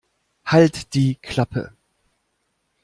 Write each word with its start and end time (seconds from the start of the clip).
Halt 0.45 0.95
die 0.95 1.13
Klappe! 1.21 1.73